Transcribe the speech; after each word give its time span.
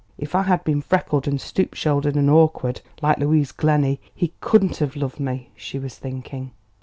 "If 0.17 0.33
I 0.33 0.41
had 0.41 0.63
been 0.63 0.81
freckled 0.81 1.27
and 1.27 1.39
stoop 1.39 1.75
shouldered 1.75 2.15
and 2.15 2.27
awkward, 2.27 2.81
like 3.03 3.19
Louise 3.19 3.51
Glenny, 3.51 3.99
he 4.15 4.33
couldn't 4.39 4.77
have 4.77 4.95
loved 4.95 5.19
me," 5.19 5.51
she 5.55 5.77
was 5.77 5.95
thinking. 5.95 6.53